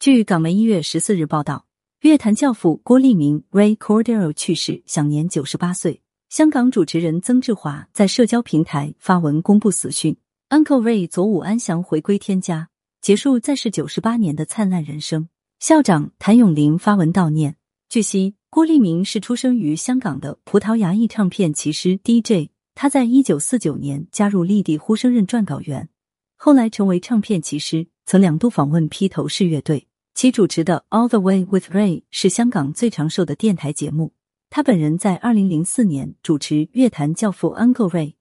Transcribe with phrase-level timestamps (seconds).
[0.00, 1.66] 据港媒一月十四日报道，
[2.02, 6.00] 乐坛教父郭立明 （Ray Cordero） 去世，享年九十八岁。
[6.28, 10.16] 香港主持人曾志华在社交平台发文公布死讯
[10.50, 12.68] ，Uncle Ray 昨午安详回归天家，
[13.00, 15.28] 结束在世九十八年的灿烂人生。
[15.58, 17.56] 校长谭咏麟发文悼念。
[17.88, 25.88] 据悉，郭立明是出生于香港的葡萄牙裔唱片骑师 DJ，他在一九四九年加入立地呼声任撰稿员，
[26.36, 29.87] 后来成为唱片骑师，曾两度访问披头士乐队。
[30.18, 34.14] 其主持的《All the Way with Ray》是香港最长寿的电台节目。
[34.50, 38.14] 他本人在二零零四年主持乐坛教父 Uncle Ray，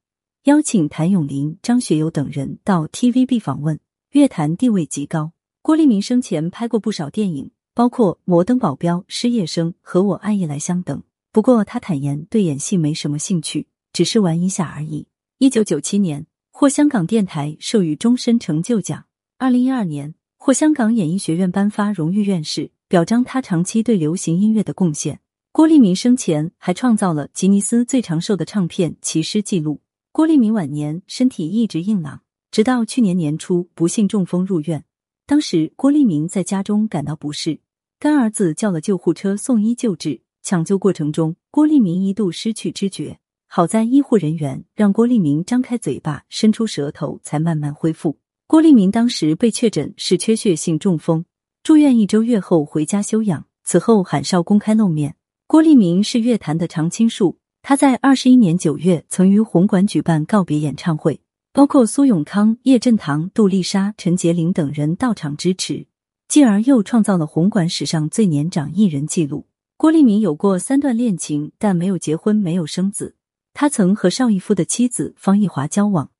[0.44, 3.80] 邀请谭咏麟、张学友等人到 TVB 访问，
[4.12, 5.32] 乐坛地位极高。
[5.64, 11.02] 郭立明生前拍过不少电影，包括《摩登保镖》《失业生》和《我爱夜来香》等。
[11.32, 15.08] 不过他坦言对演戏没什么兴趣，只是玩一下而已。
[15.40, 19.06] 一九九七年获香港电台授予终身成就奖，
[19.40, 20.14] 二零一二年。
[20.48, 25.20] 获香港演艺学院颁发荣誉院士，表彰他长期对流行音乐的贡献。
[25.52, 29.82] 郭立明生前还创造了吉尼斯最长寿的唱片骑师纪录。
[30.14, 34.86] 郭立明晚年身体一直硬朗，直到去年年初不幸中风入院。
[35.26, 37.60] 当时郭立明在家中感到不适，
[38.00, 40.22] 干儿子叫了救护车送医救治。
[40.42, 48.18] 抢救过程中，郭立明一度失去知觉，好在医护人员让郭立明张开嘴巴，伸出舌头，才慢慢恢复。
[48.50, 51.26] 郭立明当时被确诊是缺血性中风，
[51.64, 53.46] 住院一周月后回家休养。
[53.66, 55.18] 此后很少公开露面。
[55.48, 61.20] 郭立明是乐坛的常青树，他在二十一年九月曾于红馆举办告别演唱会，
[61.52, 65.86] 包括苏永康、叶振棠、杜丽莎、陈洁玲等人到场支持，
[66.30, 69.46] 继而又创造了红馆史上最年长艺人纪录。
[69.76, 73.18] 郭立明有过三段恋情，但没有结婚，没有生子。
[73.54, 76.12] 他曾和邵逸夫的妻子方逸华交往，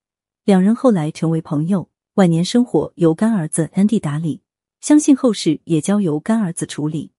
[0.44, 1.88] 两人后来成为朋友。
[2.18, 4.42] 晚年生活由干儿子 Andy 打理，
[4.82, 7.12] 相信后事也交由干儿子处理。